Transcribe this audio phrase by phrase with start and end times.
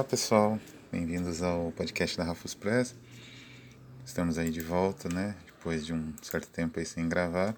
[0.00, 0.58] Olá pessoal,
[0.90, 2.94] bem-vindos ao podcast da Rafus Press.
[4.02, 5.36] Estamos aí de volta, né?
[5.44, 7.54] Depois de um certo tempo aí sem gravar.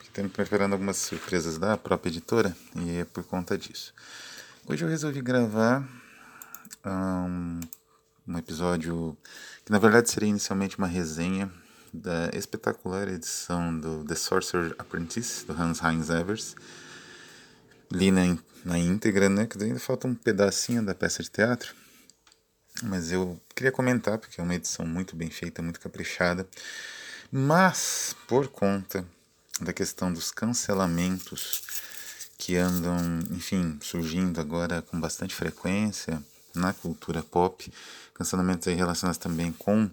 [0.00, 3.92] Estamos preparando algumas surpresas da própria editora e é por conta disso.
[4.68, 5.82] Hoje eu resolvi gravar
[6.86, 7.58] um,
[8.28, 9.18] um episódio
[9.64, 11.50] que na verdade seria inicialmente uma resenha
[11.92, 16.54] da espetacular edição do The Sorcerer Apprentice, do Hans Heinz Evers.
[17.90, 19.46] Li na, na íntegra, né?
[19.46, 21.74] Que ainda falta um pedacinho da peça de teatro.
[22.82, 26.48] Mas eu queria comentar, porque é uma edição muito bem feita, muito caprichada.
[27.30, 29.04] Mas, por conta
[29.60, 31.62] da questão dos cancelamentos
[32.38, 32.96] que andam,
[33.32, 36.22] enfim, surgindo agora com bastante frequência
[36.54, 37.70] na cultura pop,
[38.14, 39.90] cancelamentos aí relacionados também com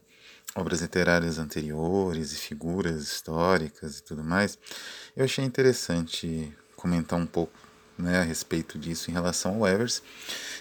[0.55, 4.58] obras literárias anteriores e figuras históricas e tudo mais,
[5.16, 7.65] eu achei interessante comentar um pouco
[7.98, 10.01] né, a respeito disso em relação ao Evers,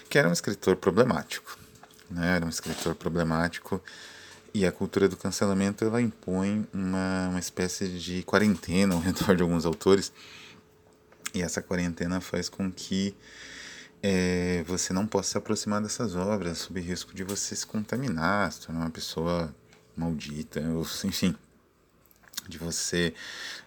[0.08, 1.58] que era um escritor problemático.
[2.10, 3.82] Né, era um escritor problemático
[4.52, 9.42] e a cultura do cancelamento ela impõe uma, uma espécie de quarentena ao redor de
[9.42, 10.12] alguns autores.
[11.34, 13.16] E essa quarentena faz com que
[14.00, 18.60] é, você não possa se aproximar dessas obras sob risco de você se contaminar, se
[18.60, 19.52] tornar uma pessoa
[19.96, 21.34] maldita, ou, enfim,
[22.48, 23.14] de você.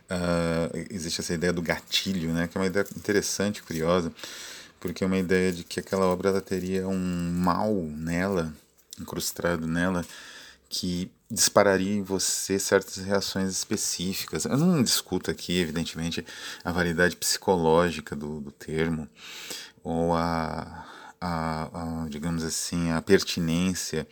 [0.09, 4.11] Uh, existe essa ideia do gatilho, né, que é uma ideia interessante, curiosa,
[4.79, 8.53] porque é uma ideia de que aquela obra ela teria um mal nela,
[8.99, 10.05] incrustado nela,
[10.69, 14.45] que dispararia em você certas reações específicas.
[14.45, 16.25] Eu não discuto aqui, evidentemente,
[16.63, 19.09] a validade psicológica do, do termo
[19.83, 20.85] ou a,
[21.19, 24.07] a, a, digamos assim, a pertinência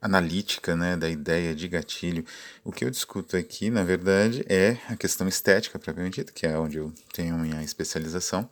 [0.00, 2.24] analítica né, da ideia de gatilho.
[2.64, 6.58] O que eu discuto aqui, na verdade, é a questão estética propriamente dita, que é
[6.58, 8.48] onde eu tenho minha especialização.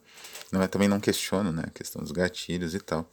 [0.52, 3.10] Não é, também não questiono né, a questão dos gatilhos e tal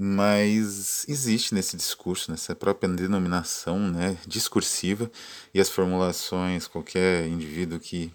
[0.00, 5.10] mas existe nesse discurso, nessa própria denominação né, discursiva
[5.52, 8.12] e as formulações, qualquer indivíduo que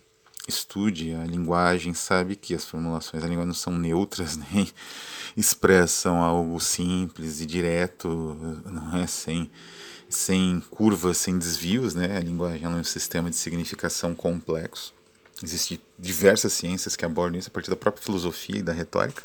[0.48, 4.70] estude a linguagem sabe que as formulações da língua não são neutras, nem
[5.36, 8.10] expressam algo simples e direto,
[8.66, 9.50] não é sem,
[10.10, 12.18] sem curvas, sem desvios, né?
[12.18, 14.94] A linguagem é um sistema de significação complexo.
[15.42, 19.24] Existem diversas ciências que abordam isso a partir da própria filosofia e da retórica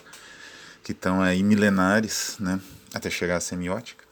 [0.88, 2.58] que estão aí milenares, né,
[2.94, 4.04] até chegar à semiótica.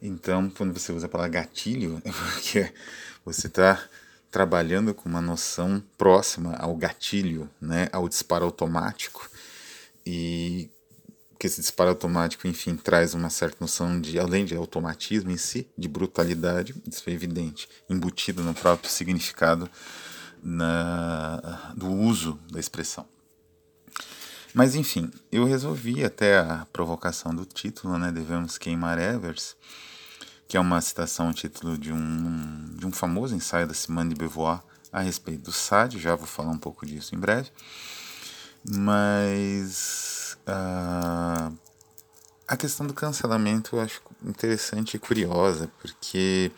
[0.00, 2.72] Então, quando você usa a palavra gatilho, é porque
[3.22, 3.78] você está
[4.30, 9.28] trabalhando com uma noção próxima ao gatilho, né, ao disparo automático,
[10.04, 10.70] e
[11.38, 15.68] que esse disparo automático, enfim, traz uma certa noção de, além de automatismo em si,
[15.78, 19.70] de brutalidade, isso é evidente, embutido no próprio significado
[20.42, 23.06] na, do uso da expressão.
[24.52, 28.10] Mas enfim, eu resolvi até a provocação do título, né?
[28.10, 29.54] Devemos queimar Evers,
[30.48, 34.14] que é uma citação ao título de um, de um famoso ensaio da Simone de
[34.14, 37.50] Beauvoir a respeito do Sade, já vou falar um pouco disso em breve.
[38.66, 41.54] Mas uh,
[42.48, 46.50] a questão do cancelamento eu acho interessante e curiosa, porque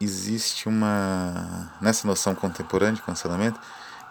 [0.00, 1.76] existe uma.
[1.82, 3.60] Nessa noção contemporânea de cancelamento,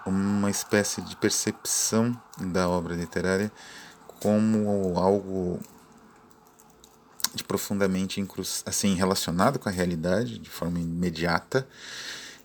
[0.05, 3.51] uma espécie de percepção da obra literária
[4.19, 5.59] como algo
[7.43, 8.25] profundamente
[8.65, 11.67] assim relacionado com a realidade de forma imediata.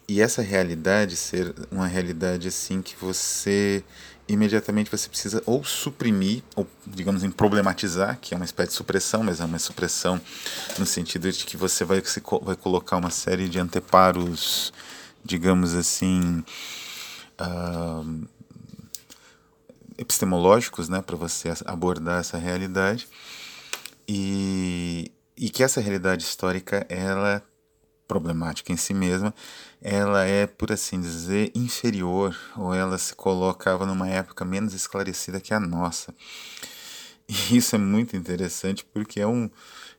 [0.09, 3.85] E essa realidade ser uma realidade assim que você
[4.29, 9.23] imediatamente você precisa ou suprimir ou digamos em problematizar que é uma espécie de supressão
[9.23, 10.21] mas é uma supressão
[10.79, 12.01] no sentido de que você vai
[12.43, 14.73] vai colocar uma série de anteparos
[15.25, 16.45] digamos assim
[17.41, 18.29] uh,
[19.99, 23.09] epistemológicos né, para você abordar essa realidade
[24.15, 27.43] e, e que essa realidade histórica ela é
[28.07, 29.35] problemática em si mesma.
[29.81, 35.55] Ela é por assim dizer inferior ou ela se colocava numa época menos esclarecida que
[35.55, 36.15] a nossa.
[37.27, 39.49] E isso é muito interessante porque é um,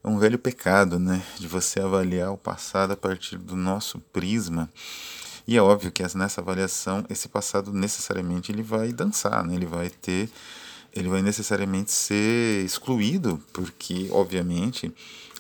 [0.04, 1.24] é um velho pecado né?
[1.40, 4.70] De você avaliar o passado a partir do nosso prisma.
[5.48, 9.56] E é óbvio que nessa avaliação esse passado necessariamente ele vai dançar, né?
[9.56, 10.30] ele vai ter,
[10.96, 14.94] ele vai necessariamente ser excluído, porque obviamente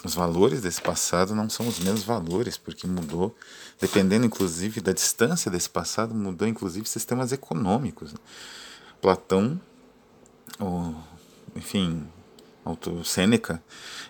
[0.03, 3.35] os valores desse passado não são os mesmos valores, porque mudou,
[3.79, 8.11] dependendo inclusive da distância desse passado, mudou inclusive sistemas econômicos.
[8.11, 8.19] Né?
[9.01, 9.59] Platão,
[10.59, 10.95] ou,
[11.55, 12.05] enfim,
[13.03, 13.61] Sêneca,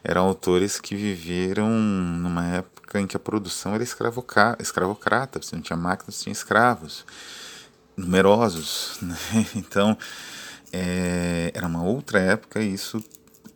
[0.03, 5.77] eram autores que viveram numa época em que a produção era escravocrata, você não tinha
[5.77, 7.05] máquinas, tinha escravos,
[7.97, 8.99] numerosos.
[9.01, 9.17] Né?
[9.55, 9.97] Então,
[10.73, 13.03] é, era uma outra época e isso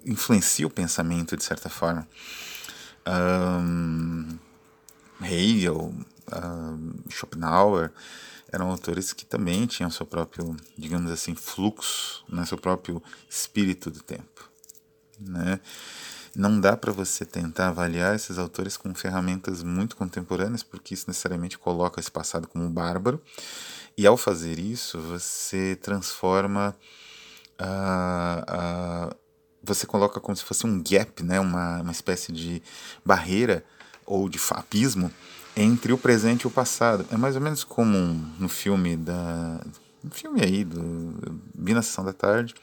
[0.06, 2.08] influencia o pensamento de certa forma.
[3.08, 4.38] Um,
[5.22, 5.94] Hegel,
[6.32, 7.92] um, Schopenhauer
[8.52, 14.02] eram autores que também tinham seu próprio, digamos assim, fluxo, né, seu próprio espírito do
[14.02, 14.50] tempo.
[15.20, 15.60] Né?
[16.36, 21.58] Não dá para você tentar avaliar esses autores com ferramentas muito contemporâneas, porque isso necessariamente
[21.58, 23.22] coloca esse passado como bárbaro.
[23.98, 26.76] E ao fazer isso, você transforma
[27.60, 29.16] a,
[29.64, 31.40] você coloca como se fosse um gap, né?
[31.40, 32.62] uma, uma espécie de
[33.06, 33.64] barreira
[34.06, 35.12] ou de abismo
[35.56, 37.06] entre o presente e o passado.
[37.12, 37.98] É mais ou menos como
[38.40, 39.60] no filme da.
[40.04, 41.16] Um filme aí, do.
[41.56, 42.54] Vi na sessão da tarde.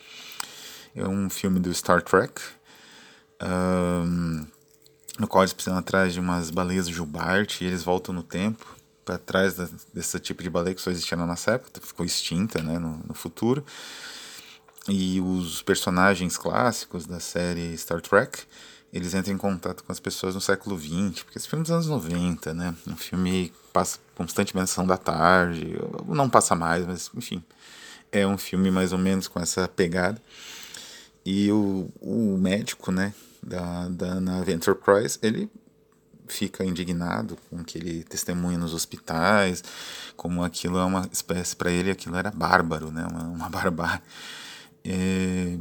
[0.94, 2.40] É um filme do Star Trek
[3.42, 4.46] um,
[5.18, 8.64] no qual eles precisam atrás de umas baleias Jubarte e eles voltam no tempo
[9.04, 12.62] para trás da, desse tipo de baleia que só existia na nossa época, ficou extinta
[12.62, 13.64] né, no, no futuro.
[14.88, 18.42] E os personagens clássicos da série Star Trek,
[18.92, 21.72] eles entram em contato com as pessoas no século XX, porque esse filme é dos
[21.72, 22.74] anos 90, né?
[22.86, 25.74] Um filme que passa constantemente na da tarde,
[26.06, 27.42] não passa mais, mas enfim,
[28.12, 30.20] é um filme mais ou menos com essa pegada.
[31.24, 35.50] E o, o médico, né, da, da nave Enterprise, ele
[36.28, 39.64] fica indignado com o que ele testemunha nos hospitais,
[40.16, 44.02] como aquilo é uma espécie para ele, aquilo era bárbaro, né, uma, uma barbárie.
[44.84, 45.58] É,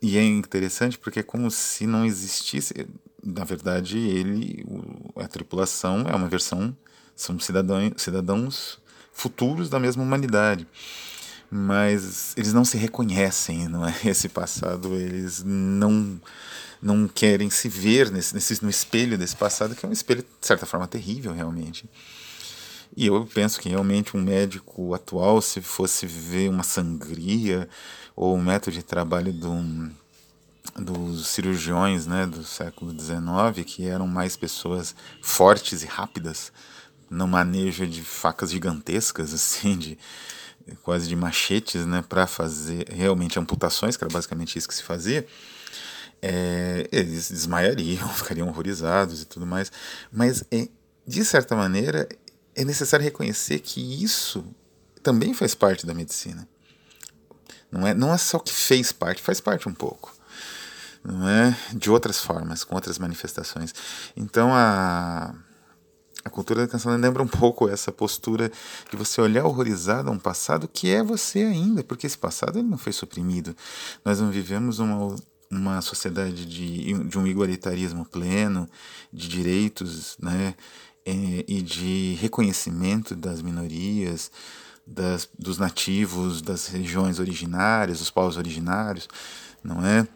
[0.00, 2.86] e é interessante porque é como se não existisse,
[3.22, 4.64] na verdade, ele,
[5.16, 6.76] a tripulação é uma versão,
[7.14, 8.78] são cidadãos, cidadãos
[9.12, 10.66] futuros da mesma humanidade
[11.54, 13.94] mas eles não se reconhecem, não é?
[14.08, 16.18] Esse passado, eles não
[16.80, 20.46] não querem se ver nesse, nesse, no espelho desse passado, que é um espelho, de
[20.46, 21.88] certa forma, terrível, realmente.
[22.96, 27.68] E eu penso que realmente um médico atual, se fosse ver uma sangria
[28.14, 29.90] ou um método de trabalho do,
[30.76, 36.52] dos cirurgiões né, do século XIX, que eram mais pessoas fortes e rápidas,
[37.08, 39.98] no manejo de facas gigantescas, assim, de,
[40.82, 45.26] quase de machetes, né, para fazer realmente amputações, que era basicamente isso que se fazia,
[46.20, 49.70] é, eles desmaiariam, ficariam horrorizados e tudo mais.
[50.10, 50.68] Mas, é,
[51.06, 52.08] de certa maneira,
[52.54, 54.44] é necessário reconhecer que isso
[55.02, 56.48] também faz parte da medicina.
[57.70, 60.14] Não é, não é só que fez parte, faz parte um pouco.
[61.04, 61.56] Não é?
[61.72, 63.74] De outras formas, com outras manifestações.
[64.16, 65.34] Então, a
[66.24, 68.50] a cultura da canção lembra um pouco essa postura
[68.90, 72.68] de você olhar horrorizado a um passado que é você ainda, porque esse passado ele
[72.68, 73.56] não foi suprimido.
[74.04, 75.16] Nós não vivemos uma,
[75.50, 78.68] uma sociedade de, de um igualitarismo pleno,
[79.12, 80.54] de direitos né,
[81.06, 84.30] e, e de reconhecimento das minorias,
[84.86, 89.08] das, dos nativos, das regiões originárias, dos povos originários,
[89.62, 90.06] não é?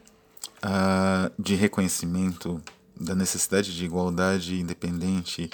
[0.62, 2.62] Ah, de reconhecimento
[2.98, 5.50] da necessidade de igualdade independente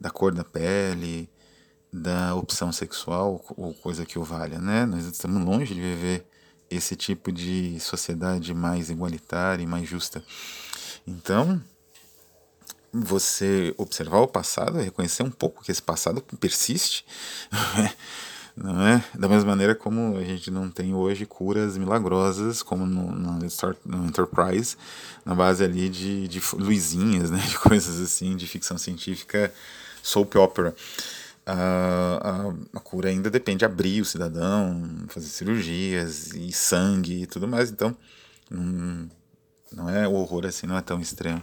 [0.00, 1.28] da cor da pele,
[1.92, 4.84] da opção sexual ou coisa que o valha, né?
[4.86, 6.26] Nós estamos longe de viver
[6.68, 10.22] esse tipo de sociedade mais igualitária e mais justa.
[11.06, 11.62] Então,
[13.04, 17.04] você observar o passado, reconhecer um pouco que esse passado persiste,
[18.56, 19.04] não é?
[19.14, 23.38] Da mesma maneira como a gente não tem hoje curas milagrosas, como no, no,
[23.84, 24.76] no Enterprise,
[25.24, 27.38] na base ali de, de luzinhas, né?
[27.38, 29.52] De coisas assim, de ficção científica
[30.02, 30.74] soap opera.
[31.44, 37.26] A, a, a, cura ainda depende de abrir o cidadão, fazer cirurgias e sangue e
[37.26, 37.70] tudo mais.
[37.70, 37.96] Então,
[38.50, 39.08] hum,
[39.72, 41.40] não é o horror assim, não é tão extremo.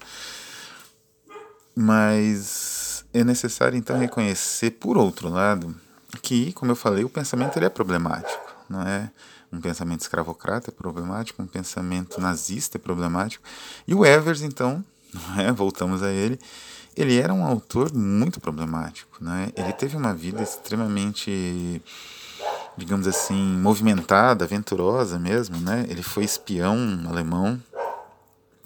[1.75, 5.75] Mas é necessário então reconhecer, por outro lado,
[6.21, 9.09] que, como eu falei, o pensamento ele é problemático, não é?
[9.51, 13.43] Um pensamento escravocrata é problemático, um pensamento nazista é problemático.
[13.87, 14.83] E o Evers, então,
[15.37, 15.51] é?
[15.51, 16.39] voltamos a ele,
[16.95, 19.49] ele era um autor muito problemático, né?
[19.55, 21.81] Ele teve uma vida extremamente,
[22.77, 25.85] digamos assim, movimentada, aventurosa mesmo, né?
[25.89, 27.59] Ele foi espião alemão.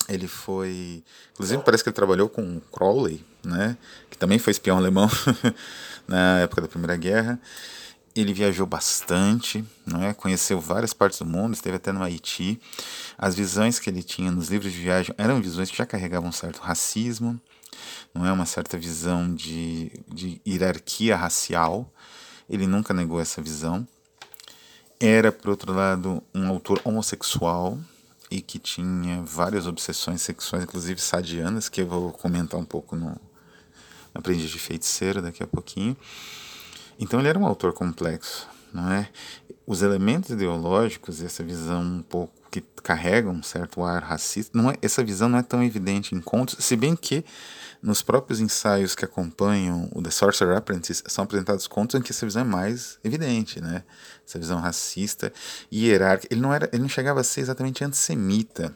[0.08, 3.78] Ele foi, inclusive parece que ele trabalhou com Crowley, né?
[4.10, 5.10] Que também foi espião alemão
[6.08, 7.40] na época da Primeira Guerra.
[8.16, 10.14] Ele viajou bastante, não é?
[10.14, 12.60] conheceu várias partes do mundo, esteve até no Haiti.
[13.18, 16.32] As visões que ele tinha nos livros de viagem eram visões que já carregavam um
[16.32, 17.40] certo racismo,
[18.14, 21.92] não é uma certa visão de, de hierarquia racial.
[22.50, 23.88] Ele nunca negou essa visão.
[25.00, 27.78] Era, por outro lado, um autor homossexual
[28.30, 33.20] e que tinha várias obsessões sexuais, inclusive sadianas, que eu vou comentar um pouco no
[34.14, 35.96] Aprendiz de Feiticeiro daqui a pouquinho.
[37.00, 39.10] Então ele era um autor complexo, não é?
[39.66, 44.76] Os elementos ideológicos, essa visão um pouco que carregam um certo ar racista, não é,
[44.82, 47.24] essa visão não é tão evidente em contos, se bem que
[47.82, 52.26] nos próprios ensaios que acompanham o The Sorcerer Apprentice são apresentados contos em que essa
[52.26, 53.84] visão é mais evidente, né?
[54.28, 55.32] Essa visão racista
[55.72, 56.34] e hierárquica.
[56.34, 58.76] Ele não era, ele não chegava a ser exatamente antissemita,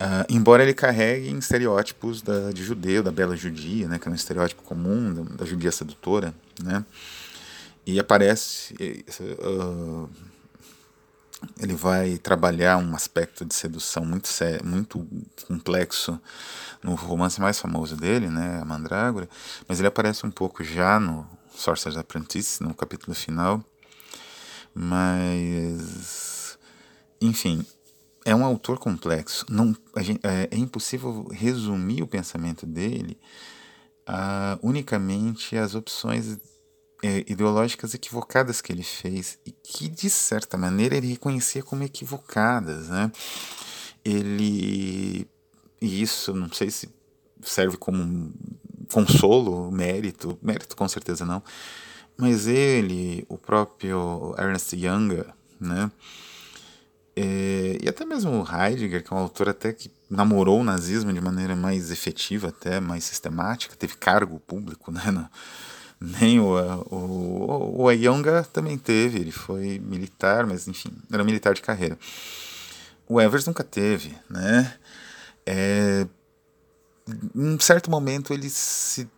[0.00, 4.14] Uh, embora ele carregue estereótipos da, de judeu, da bela judia, né, que é um
[4.14, 6.84] estereótipo comum da, da judia sedutora, né,
[7.84, 9.04] e aparece,
[9.40, 10.08] uh,
[11.60, 14.28] ele vai trabalhar um aspecto de sedução muito,
[14.64, 15.06] muito
[15.46, 16.20] complexo
[16.82, 19.28] no romance mais famoso dele, né, a Mandrágora,
[19.66, 23.62] mas ele aparece um pouco já no Sorcerer's Apprentice, no capítulo final,
[24.74, 26.58] mas,
[27.20, 27.66] enfim,
[28.24, 29.44] é um autor complexo.
[29.48, 33.18] Não, gente, é, é, impossível resumir o pensamento dele
[34.06, 36.38] a unicamente as opções
[37.02, 42.88] ideológicas equivocadas que ele fez e que, de certa maneira, ele reconhecia como equivocadas.
[42.88, 43.10] Né?
[44.04, 45.26] Ele.
[45.80, 46.88] E isso, não sei se
[47.42, 48.32] serve como um
[48.92, 51.42] consolo, mérito, mérito com certeza não,
[52.16, 55.26] mas ele, o próprio Ernest Younger,
[55.60, 55.90] né?
[57.14, 61.20] É, e até mesmo Heidegger, que é um autor até que namorou o nazismo de
[61.20, 65.02] maneira mais efetiva, até mais sistemática, teve cargo público, né?
[66.00, 66.54] Nem o,
[66.90, 71.98] o, o Ayonga também teve, ele foi militar, mas enfim, era militar de carreira.
[73.08, 74.74] O Evers nunca teve, né?
[75.46, 76.06] É,
[77.34, 79.08] em um certo momento eles se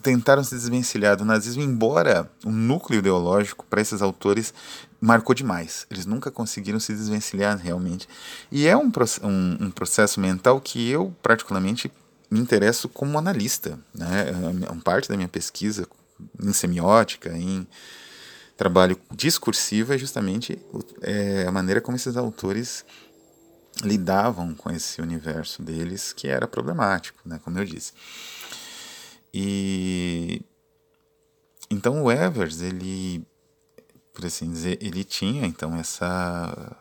[0.00, 4.52] tentaram se desvencilhar do nazismo, embora o núcleo ideológico para esses autores
[5.00, 5.86] marcou demais.
[5.90, 8.08] Eles nunca conseguiram se desvencilhar realmente.
[8.50, 8.90] E é um,
[9.22, 11.92] um, um processo mental que eu, particularmente,
[12.30, 13.78] me interesso como analista.
[13.94, 14.30] Né?
[14.30, 15.86] É uma parte da minha pesquisa
[16.42, 17.66] em semiótica, em
[18.56, 20.58] trabalho discursivo, é justamente
[21.02, 22.84] é, a maneira como esses autores
[23.84, 27.40] lidavam com esse universo deles, que era problemático, né?
[27.44, 27.92] como eu disse.
[29.32, 30.42] E
[31.70, 33.24] então o Evers, ele,
[34.12, 36.76] por assim dizer, ele tinha então essa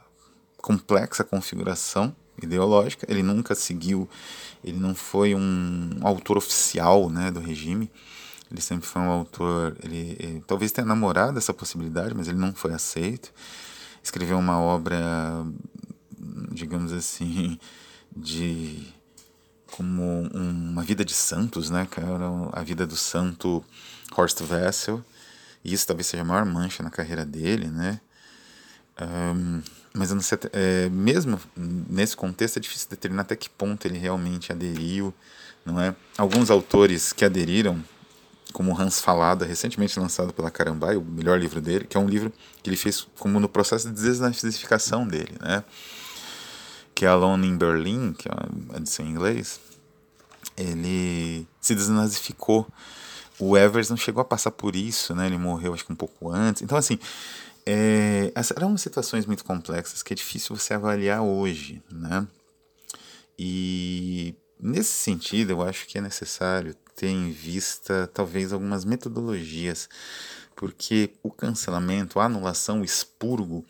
[0.58, 3.06] complexa configuração ideológica.
[3.10, 4.10] Ele nunca seguiu,
[4.64, 7.92] ele não foi um autor oficial, né, do regime.
[8.52, 12.54] Ele sempre foi um autor, ele, ele talvez tenha namorado essa possibilidade, mas ele não
[12.54, 13.34] foi aceito.
[14.02, 14.98] Escreveu uma obra,
[16.52, 17.60] digamos assim,
[18.16, 18.88] de
[19.72, 22.26] como uma vida de santos, né, cara?
[22.54, 23.64] A vida do santo
[24.16, 25.04] Horst Wessel.
[25.64, 28.00] E isso talvez seja a maior mancha na carreira dele, né?
[29.00, 29.62] Um,
[29.94, 33.98] mas eu não sei, é, mesmo nesse contexto é difícil determinar até que ponto ele
[33.98, 35.14] realmente aderiu,
[35.66, 35.96] não é?
[36.18, 37.84] Alguns autores que aderiram,
[38.58, 42.34] como Hans Falada, recentemente lançado pela Carambai, o melhor livro dele, que é um livro
[42.64, 45.64] que ele fez como no processo de desnazificação dele, né?
[46.96, 49.60] que é Alone in Berlin, que é uma edição em inglês,
[50.58, 52.68] ele se desnazificou.
[53.38, 55.28] O Evers não chegou a passar por isso, né?
[55.28, 56.64] Ele morreu acho que um pouco antes.
[56.64, 56.98] Então, assim,
[57.64, 62.28] é, eram situações muito complexas que é difícil você avaliar hoje, né?
[63.38, 69.88] E nesse sentido, eu acho que é necessário ter em vista talvez algumas metodologias,
[70.56, 73.66] porque o cancelamento, a anulação, o expurgo,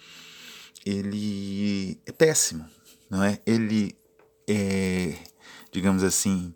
[0.85, 2.65] ele é péssimo,
[3.09, 3.39] não é?
[3.45, 3.97] Ele
[4.47, 5.15] é,
[5.71, 6.53] digamos assim,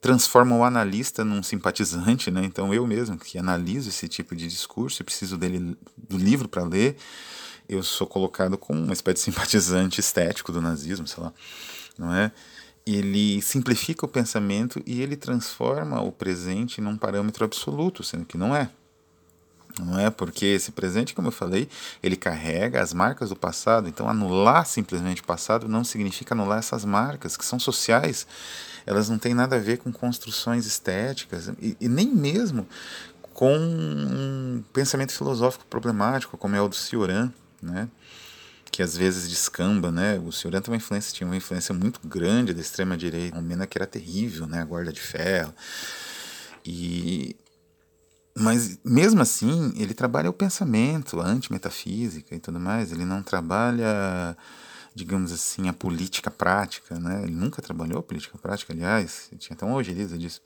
[0.00, 2.44] transforma o analista num simpatizante, né?
[2.44, 6.62] Então eu mesmo que analiso esse tipo de discurso e preciso dele do livro para
[6.62, 6.96] ler,
[7.68, 11.32] eu sou colocado como uma espécie de simpatizante estético do nazismo, sei lá,
[11.98, 12.32] não é?
[12.96, 18.54] Ele simplifica o pensamento e ele transforma o presente num parâmetro absoluto, sendo que não
[18.54, 18.70] é
[19.78, 20.10] não é?
[20.10, 21.68] Porque esse presente, como eu falei,
[22.02, 23.88] ele carrega as marcas do passado.
[23.88, 28.26] Então, anular simplesmente o passado não significa anular essas marcas que são sociais.
[28.86, 32.66] Elas não têm nada a ver com construções estéticas e, e nem mesmo
[33.32, 37.32] com um pensamento filosófico problemático, como é o do Cioran,
[37.62, 37.88] né?
[38.70, 40.18] Que às vezes descamba, né?
[40.18, 43.66] O Cioran tem uma influência, tinha uma influência muito grande da extrema direita, uma mena
[43.66, 44.60] que era terrível, né?
[44.60, 45.54] A guarda de ferro.
[46.64, 47.36] E
[48.36, 52.92] mas mesmo assim, ele trabalha o pensamento, a antimetafísica e tudo mais.
[52.92, 54.36] Ele não trabalha,
[54.94, 57.22] digamos assim, a política prática, né?
[57.24, 60.40] Ele nunca trabalhou política prática, aliás, tinha até uma ojeriza disso.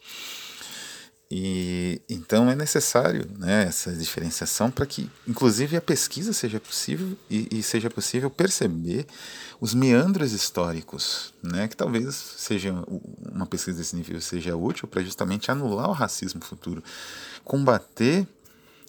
[1.30, 7.48] E então é necessário né, essa diferenciação para que, inclusive, a pesquisa seja possível e,
[7.50, 9.06] e, seja possível perceber
[9.60, 12.72] os meandros históricos, né, que talvez seja
[13.32, 16.84] uma pesquisa desse nível seja útil para justamente anular o racismo futuro,
[17.42, 18.26] combater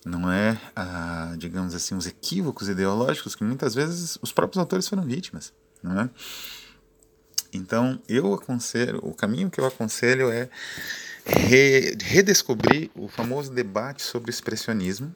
[0.05, 5.03] não é, a, digamos assim, os equívocos ideológicos que muitas vezes os próprios autores foram
[5.03, 5.51] vítimas,
[5.81, 6.09] não é?
[7.51, 10.47] Então, eu aconselho, o caminho que eu aconselho é
[11.25, 15.13] re, redescobrir o famoso debate sobre expressionismo,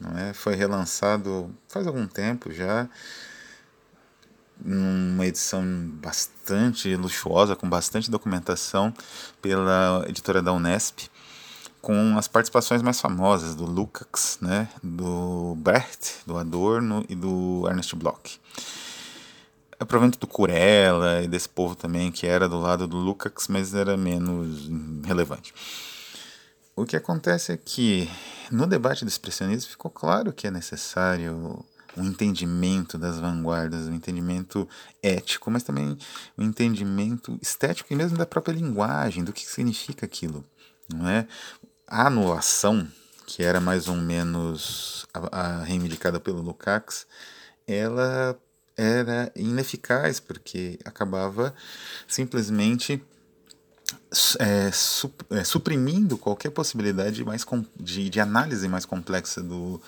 [0.00, 0.32] não é?
[0.32, 2.88] Foi relançado faz algum tempo já,
[4.58, 5.62] numa edição
[5.94, 8.92] bastante luxuosa, com bastante documentação
[9.40, 11.08] pela editora da Unesp,
[11.80, 17.94] com as participações mais famosas do Lukács, né, do Brecht, do Adorno e do Ernest
[17.94, 18.40] Bloch.
[19.78, 23.96] Aprovento do Curella e desse povo também que era do lado do Lukács, mas era
[23.96, 24.70] menos
[25.04, 25.52] relevante.
[26.74, 28.10] O que acontece é que
[28.50, 31.64] no debate do expressionismo ficou claro que é necessário
[31.96, 34.68] um entendimento das vanguardas, um entendimento
[35.02, 35.96] ético, mas também
[36.36, 40.44] um entendimento estético e mesmo da própria linguagem, do que significa aquilo.
[40.92, 41.26] Não é?
[41.86, 42.86] A anulação,
[43.26, 47.06] que era mais ou menos a, a reivindicada pelo Lukács,
[47.66, 48.38] ela
[48.76, 51.54] era ineficaz, porque acabava
[52.06, 53.02] simplesmente
[54.38, 54.70] é,
[55.30, 57.44] é, suprimindo qualquer possibilidade mais
[57.78, 59.80] de, de análise mais complexa do,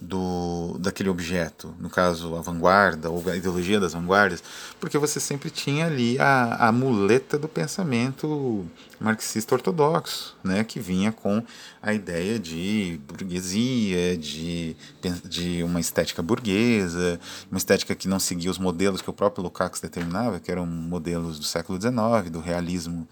[0.00, 4.42] do, daquele objeto, no caso a vanguarda ou a ideologia das vanguardas,
[4.80, 8.66] porque você sempre tinha ali a, a muleta do pensamento
[8.98, 11.42] marxista ortodoxo, né, que vinha com
[11.82, 14.74] a ideia de burguesia, de,
[15.24, 19.80] de uma estética burguesa, uma estética que não seguia os modelos que o próprio Lukács
[19.80, 23.06] determinava, que eram modelos do século XIX, do realismo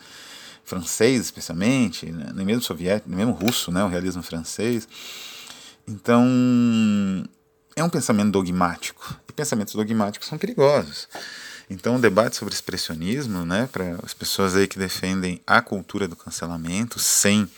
[0.65, 4.89] francês especialmente, né, nem mesmo soviético, nem mesmo russo, né, o realismo francês.
[5.89, 7.25] Então,
[7.75, 9.19] é um pensamento dogmático.
[9.27, 11.09] E pensamentos dogmáticos são perigosos.
[11.71, 16.15] Então, o debate sobre expressionismo, né, para as pessoas aí que defendem a cultura do
[16.15, 17.49] cancelamento sem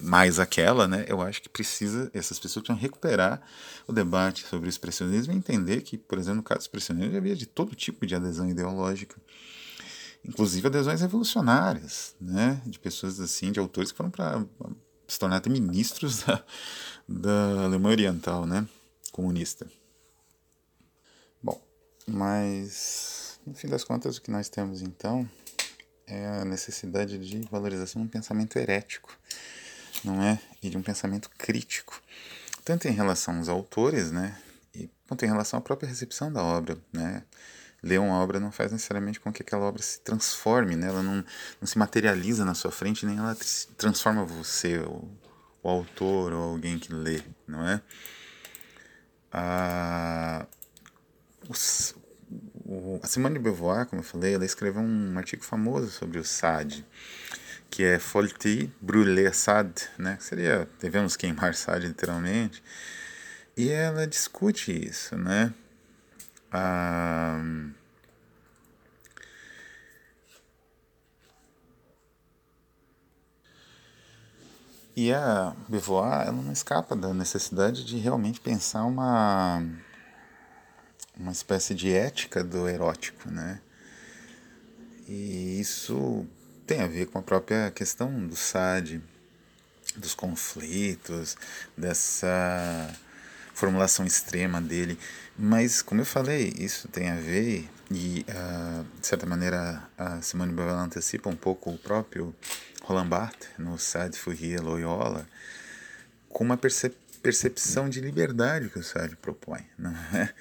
[0.00, 3.40] mais aquela, né, eu acho que precisa, essas pessoas precisam recuperar
[3.86, 7.36] o debate sobre o expressionismo e entender que, por exemplo, no caso do expressionismo, havia
[7.36, 9.14] de todo tipo de adesão ideológica,
[10.24, 14.44] inclusive adesões revolucionárias, né, de pessoas assim, de autores que foram para
[15.06, 16.42] se tornar até ministros da,
[17.08, 18.66] da Alemanha Oriental, né?
[19.10, 19.66] Comunista.
[21.42, 21.60] Bom,
[22.06, 25.28] mas no fim das contas o que nós temos então
[26.06, 29.16] é a necessidade de valorização de um pensamento herético,
[30.04, 30.38] não é?
[30.62, 32.00] E de um pensamento crítico,
[32.64, 34.38] tanto em relação aos autores, né?
[34.74, 37.22] E quanto em relação à própria recepção da obra, né?
[37.82, 40.86] Ler uma obra não faz necessariamente com que aquela obra se transforme, né?
[40.86, 41.24] Ela não,
[41.60, 43.36] não se materializa na sua frente, nem ela
[43.76, 45.10] transforma você, ou
[45.62, 47.80] o autor ou alguém que lê, não é?
[49.32, 50.46] A,
[53.02, 56.84] a Simone de Beauvoir, como eu falei, ela escreveu um artigo famoso sobre o Sade,
[57.70, 60.16] que é Folti brûler Sade, né?
[60.16, 62.62] Que seria devemos queimar Sade literalmente.
[63.56, 65.52] E ela discute isso, né?
[66.50, 67.40] Ah,
[74.94, 79.62] E a Beauvoir, ela não escapa da necessidade de realmente pensar uma
[81.18, 83.60] uma espécie de ética do erótico, né?
[85.08, 86.26] E isso
[86.66, 89.02] tem a ver com a própria questão do Sade,
[89.96, 91.36] dos conflitos,
[91.76, 92.90] dessa
[93.52, 94.98] formulação extrema dele.
[95.36, 100.52] Mas, como eu falei, isso tem a ver, e uh, de certa maneira a Simone
[100.52, 102.34] Beauvoir antecipa um pouco o próprio
[102.82, 105.26] Roland Barthes, no Sade Fourier Loyola,
[106.28, 109.64] com uma percep percepção de liberdade que o Sade propõe.
[109.78, 110.34] Não é,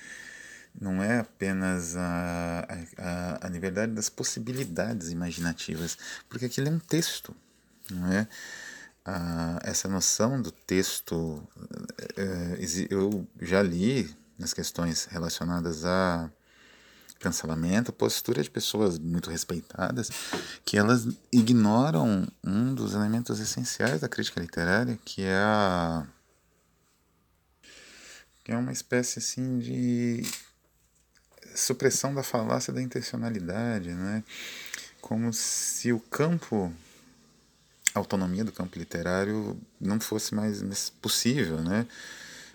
[0.79, 5.95] não é apenas a, a, a liberdade das possibilidades imaginativas,
[6.27, 7.35] porque aquilo é um texto,
[7.91, 8.27] não é?
[9.05, 11.47] Ah, essa noção do texto,
[12.15, 12.57] é,
[12.89, 16.31] eu já li nas questões relacionadas a
[17.21, 20.09] cancelamento, postura de pessoas muito respeitadas,
[20.65, 26.05] que elas ignoram um dos elementos essenciais da crítica literária, que é a
[28.43, 30.23] que é uma espécie assim de
[31.55, 34.23] supressão da falácia da intencionalidade, né?
[34.99, 36.73] Como se o campo
[37.93, 41.85] a autonomia do campo literário não fosse mais possível, né?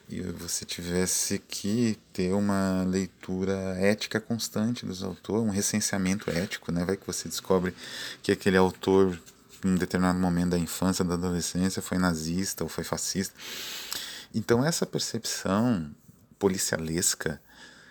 [0.09, 6.85] E você tivesse que ter uma leitura ética constante dos autores, um recenseamento ético, né?
[6.85, 7.75] Vai que você descobre
[8.23, 9.21] que aquele autor,
[9.65, 13.35] em um determinado momento da infância, da adolescência, foi nazista ou foi fascista.
[14.33, 15.91] Então essa percepção
[16.39, 17.41] policialesca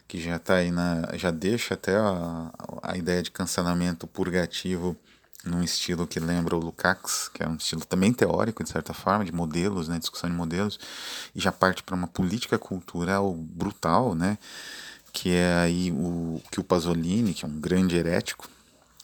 [0.07, 2.51] que já está aí na, já deixa até a,
[2.81, 4.95] a ideia de cancelamento purgativo
[5.45, 9.23] num estilo que lembra o Lukács, que é um estilo também teórico, de certa forma,
[9.23, 10.79] de modelos, né, discussão de modelos,
[11.35, 14.37] e já parte para uma política cultural brutal, né,
[15.13, 18.49] que é aí o que o Pasolini, que é um grande herético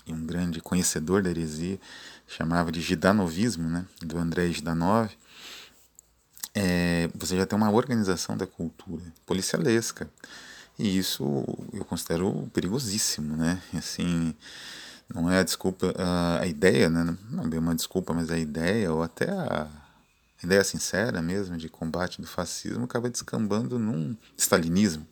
[0.05, 1.79] e um grande conhecedor da heresia,
[2.27, 5.11] chamava de gidanovismo, né, do André Gidanov,
[6.53, 10.09] é, você já tem uma organização da cultura policialesca,
[10.77, 11.23] e isso
[11.71, 14.35] eu considero perigosíssimo, né, assim
[15.13, 17.17] não é a desculpa, a, ideia, né?
[17.29, 19.67] Não é bem uma desculpa, mas a ideia, ou até a,
[20.43, 25.05] ideia sincera mesmo de combate do fascismo acaba descambando num stalinismo,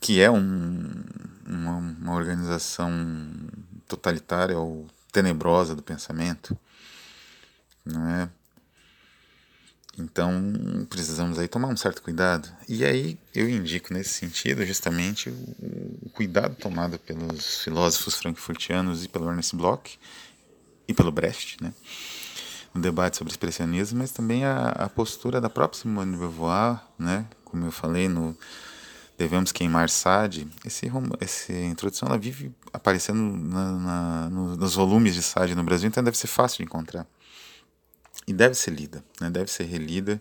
[0.00, 0.90] que é um,
[1.46, 2.90] uma, uma organização
[3.86, 6.56] totalitária ou tenebrosa do pensamento,
[7.84, 8.28] não é?
[9.98, 12.48] Então, precisamos aí tomar um certo cuidado.
[12.68, 19.28] E aí eu indico nesse sentido justamente o, cuidado tomado pelos filósofos frankfurtianos e pelo
[19.28, 19.98] Ernest Bloch
[20.88, 21.72] e pelo Brecht, né?
[22.74, 27.24] no debate sobre expressionismo, mas também a, a postura da própria Simone de Beauvoir, né?
[27.44, 28.36] como eu falei no
[29.16, 35.54] Devemos Queimar Sade, esse, essa introdução ela vive aparecendo na, na, nos volumes de Sade
[35.54, 37.06] no Brasil, então deve ser fácil de encontrar
[38.26, 39.30] e deve ser lida, né?
[39.30, 40.20] deve ser relida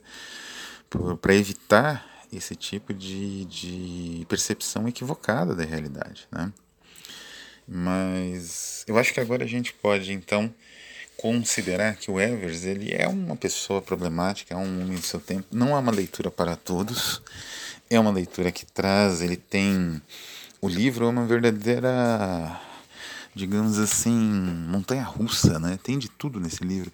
[1.22, 6.28] para evitar esse tipo de, de percepção equivocada da realidade.
[6.32, 6.52] Né?
[7.68, 10.54] Mas eu acho que agora a gente pode então
[11.16, 15.48] considerar que o Evers ele é uma pessoa problemática, é um homem do seu tempo,
[15.52, 17.22] não é uma leitura para todos,
[17.90, 20.02] é uma leitura que traz, ele tem
[20.60, 22.60] o livro é uma verdadeira
[23.36, 25.80] digamos assim, montanha russa, né?
[25.82, 26.92] Tem de tudo nesse livro.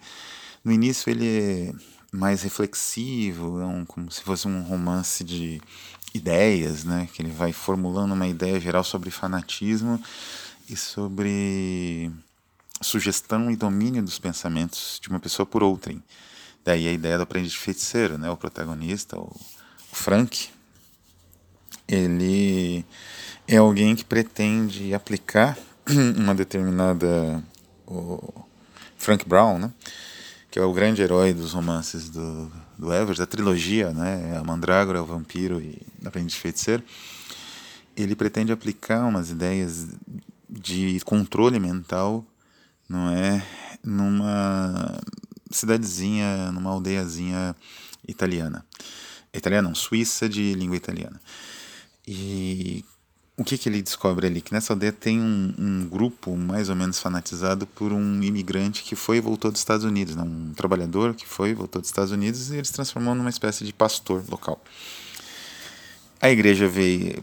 [0.64, 1.72] No início ele é
[2.12, 5.60] mais reflexivo, é um, como se fosse um romance de
[6.12, 7.08] ideias, né?
[7.12, 10.02] Que ele vai formulando uma ideia geral sobre fanatismo
[10.68, 12.10] e sobre
[12.80, 16.02] sugestão e domínio dos pensamentos de uma pessoa por outrem.
[16.64, 18.30] Daí a ideia do aprendiz feiticeiro, né?
[18.30, 19.24] O protagonista, o,
[19.92, 20.50] o Frank,
[21.88, 22.84] ele
[23.48, 25.58] é alguém que pretende aplicar
[26.16, 27.42] uma determinada
[27.86, 28.44] o
[28.96, 29.72] Frank Brown, né?
[30.50, 34.36] Que é o grande herói dos romances do, do Evers, da trilogia, né?
[34.36, 36.82] A Mandrágora, o Vampiro e Aprendiz de Feiticeiro.
[37.96, 39.88] Ele pretende aplicar umas ideias
[40.48, 42.24] de controle mental,
[42.88, 43.46] não é?
[43.84, 44.98] Numa
[45.50, 47.54] cidadezinha, numa aldeiazinha
[48.06, 48.64] italiana.
[49.32, 51.20] Italiana não, suíça de língua italiana.
[52.06, 52.84] E
[53.40, 54.42] o que, que ele descobre ali?
[54.42, 58.94] Que nessa aldeia tem um, um, grupo mais ou menos fanatizado por um imigrante que
[58.94, 60.22] foi e voltou dos Estados Unidos, né?
[60.22, 63.64] um trabalhador que foi e voltou dos Estados Unidos e ele se transformou numa espécie
[63.64, 64.62] de pastor local.
[66.20, 67.18] A igreja vê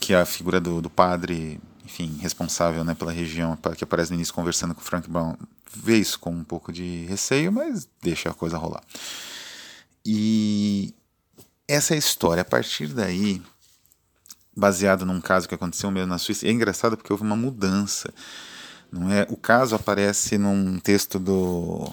[0.00, 4.34] que a figura do, do padre, enfim, responsável né, pela região, que aparece no início
[4.34, 5.36] conversando com Frank Brown,
[5.72, 8.82] vê isso com um pouco de receio, mas deixa a coisa rolar.
[10.04, 10.92] E
[11.68, 12.40] essa é a história.
[12.40, 13.40] A partir daí,
[14.56, 16.46] baseado num caso que aconteceu mesmo na Suíça.
[16.46, 18.12] E é engraçado porque houve uma mudança.
[18.92, 19.26] Não é?
[19.30, 21.92] O caso aparece num texto do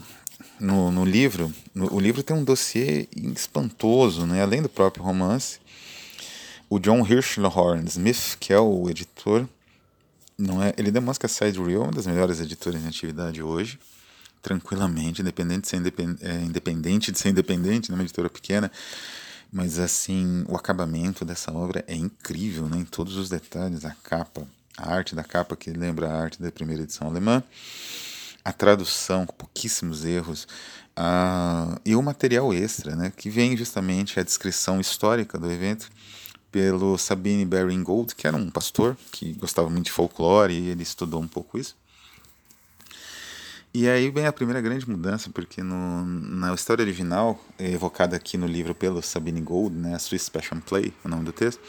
[0.60, 1.54] no, no livro.
[1.74, 4.42] No, o livro tem um dossiê espantoso, né?
[4.42, 5.60] além do próprio romance.
[6.70, 9.48] O John Hirschhorn Smith, que é o editor,
[10.38, 10.74] não é?
[10.78, 13.80] Ele demonstra que a Sidereal é uma das melhores editoras em atividade hoje,
[14.42, 18.70] tranquilamente, independente de ser independente, é, independente de ser independente, numa editora pequena
[19.52, 22.78] mas assim, o acabamento dessa obra é incrível, né?
[22.78, 26.52] Em todos os detalhes, a capa, a arte da capa que lembra a arte da
[26.52, 27.44] primeira edição alemã,
[28.44, 30.48] a tradução com pouquíssimos erros,
[31.86, 33.12] e o material extra, né?
[33.16, 35.90] Que vem justamente a descrição histórica do evento
[36.52, 40.82] pelo Sabine Baring Gold, que era um pastor que gostava muito de folclore e ele
[40.82, 41.76] estudou um pouco isso.
[43.74, 48.48] E aí vem a primeira grande mudança, porque no, na história original, evocada aqui no
[48.48, 51.62] livro pelo Sabine Gold, né, a Swiss Passion Play, o nome do texto,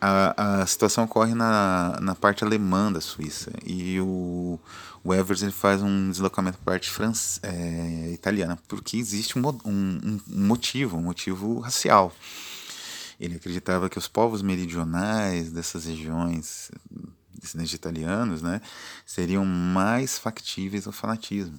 [0.00, 3.50] a, a situação ocorre na, na parte alemã da Suíça.
[3.66, 4.58] E o,
[5.04, 9.46] o Evers ele faz um deslocamento para a parte france, é, italiana, porque existe um,
[9.64, 12.14] um, um motivo, um motivo racial.
[13.20, 16.70] Ele acreditava que os povos meridionais dessas regiões
[17.48, 18.60] descendentes de italianos, né,
[19.04, 21.58] seriam mais factíveis ao fanatismo.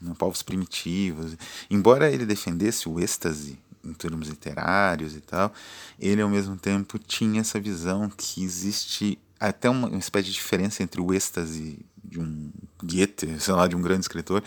[0.00, 1.36] Né, povos primitivos.
[1.70, 5.52] Embora ele defendesse o êxtase em termos literários e tal,
[5.98, 10.82] ele ao mesmo tempo tinha essa visão que existe até uma, uma espécie de diferença
[10.82, 12.50] entre o êxtase de um
[12.82, 14.42] Goethe, sei lá, de um grande escritor,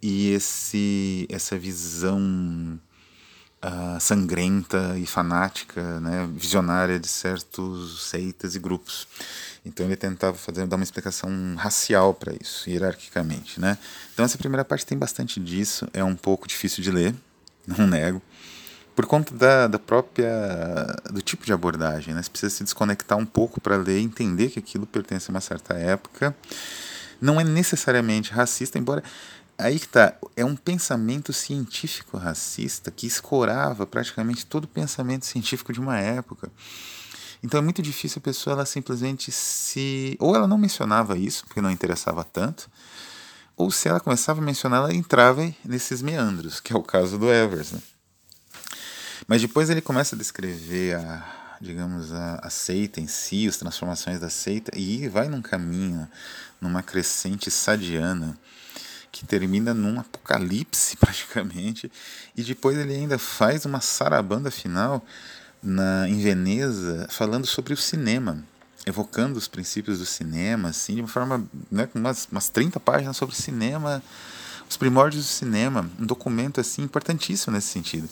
[0.00, 2.80] e esse, essa visão
[3.64, 9.06] uh, sangrenta e fanática, né, visionária de certos seitas e grupos.
[9.64, 13.78] Então ele tentava fazer dar uma explicação racial para isso, hierarquicamente, né?
[14.12, 17.14] Então essa primeira parte tem bastante disso, é um pouco difícil de ler,
[17.66, 18.20] não nego,
[18.94, 22.22] por conta da, da própria do tipo de abordagem, né?
[22.22, 25.74] Você precisa se desconectar um pouco para ler, entender que aquilo pertence a uma certa
[25.74, 26.34] época.
[27.20, 29.02] Não é necessariamente racista, embora
[29.56, 35.72] aí que tá, é um pensamento científico racista que escorava praticamente todo o pensamento científico
[35.72, 36.50] de uma época.
[37.42, 40.16] Então é muito difícil a pessoa ela simplesmente se.
[40.20, 42.70] Ou ela não mencionava isso, porque não interessava tanto,
[43.56, 47.30] ou se ela começava a mencionar, ela entrava nesses meandros, que é o caso do
[47.32, 47.72] Evers.
[47.72, 47.80] Né?
[49.26, 54.20] Mas depois ele começa a descrever a, digamos, a, a seita em si, as transformações
[54.20, 56.08] da seita, e vai num caminho,
[56.60, 58.36] numa crescente sadiana,
[59.10, 61.90] que termina num apocalipse praticamente,
[62.36, 65.04] e depois ele ainda faz uma sarabanda final
[65.62, 68.44] na, em Veneza, falando sobre o cinema,
[68.84, 73.16] evocando os princípios do cinema, assim, de uma forma, né, com umas, umas 30 páginas
[73.16, 74.02] sobre cinema,
[74.68, 78.08] os primórdios do cinema, um documento assim importantíssimo nesse sentido.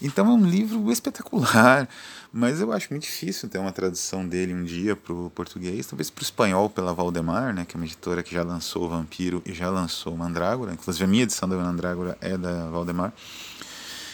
[0.00, 1.88] Então é um livro espetacular,
[2.32, 6.10] mas eu acho muito difícil ter uma tradução dele um dia para o português, talvez
[6.10, 9.52] para o espanhol pela Valdemar, né, que é uma editora que já lançou Vampiro e
[9.52, 13.12] já lançou Mandrágora, inclusive a minha edição da Mandrágora é da Valdemar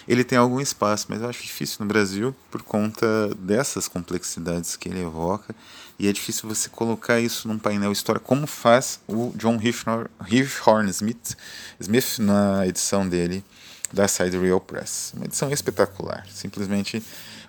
[0.07, 4.88] ele tem algum espaço, mas eu acho difícil no Brasil por conta dessas complexidades que
[4.88, 5.55] ele evoca.
[5.99, 11.37] E é difícil você colocar isso num painel história, como faz o John Hirschhorn Smith,
[11.79, 13.45] Smith na edição dele
[13.93, 15.12] da Side Real Press.
[15.14, 17.03] Uma edição espetacular, simplesmente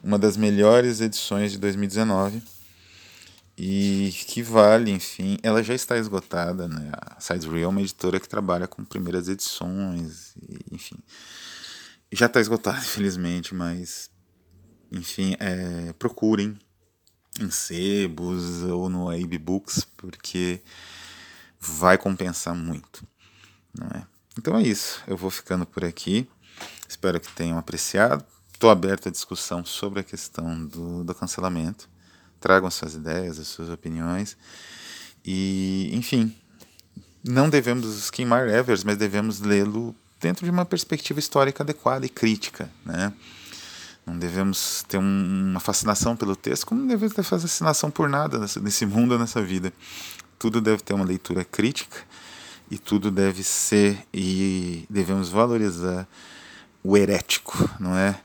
[0.04, 2.42] uma das melhores edições de 2019
[3.58, 6.92] e que vale, enfim, ela já está esgotada, né?
[6.94, 10.98] A Side Real é uma editora que trabalha com primeiras edições, e, enfim.
[12.12, 14.10] Já está esgotado, infelizmente, mas
[14.92, 16.58] enfim, é, procurem
[17.40, 20.62] em sebos ou no Aib Books, porque
[21.60, 23.06] vai compensar muito.
[23.94, 24.04] É?
[24.38, 26.28] Então é isso, eu vou ficando por aqui.
[26.88, 28.26] Espero que tenham apreciado.
[28.54, 31.90] Estou aberto à discussão sobre a questão do, do cancelamento.
[32.40, 34.38] Tragam suas ideias, as suas opiniões.
[35.26, 36.34] E, enfim,
[37.24, 42.68] não devemos queimar Evers, mas devemos lê-lo dentro de uma perspectiva histórica adequada e crítica,
[42.84, 43.14] né?
[44.08, 48.40] Não devemos ter um, uma fascinação pelo texto, como não devemos ter fascinação por nada
[48.40, 49.72] nesse, nesse mundo, nessa vida.
[50.40, 51.98] Tudo deve ter uma leitura crítica
[52.72, 56.08] e tudo deve ser e devemos valorizar
[56.84, 58.20] o herético, não é?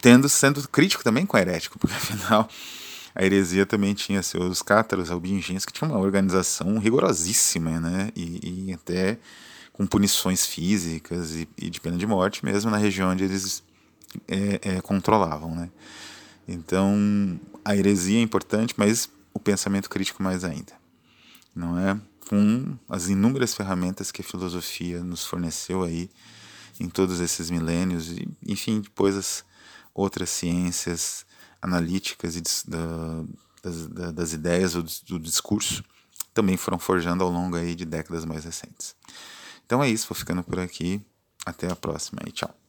[0.00, 2.48] Tendo sendo crítico também com o herético, porque afinal
[3.12, 8.10] a heresia também tinha seus cátaros albingens que tinha uma organização rigorosíssima, né?
[8.14, 9.18] E, e até
[9.76, 13.62] com punições físicas e, e, de pena de morte mesmo na região onde eles
[14.26, 15.70] é, é, controlavam, né?
[16.48, 20.72] Então a heresia é importante, mas o pensamento crítico mais ainda,
[21.54, 22.00] não é?
[22.28, 26.08] Com as inúmeras ferramentas que a filosofia nos forneceu aí
[26.80, 29.44] em todos esses milênios e, enfim, depois as
[29.94, 31.26] outras ciências
[31.60, 33.24] analíticas e da,
[33.62, 35.84] das, das, ideias ou do, discurso
[36.32, 38.94] também foram forjando ao longo aí de décadas mais recentes.
[39.66, 41.04] Então é isso, vou ficando por aqui.
[41.44, 42.65] Até a próxima e tchau.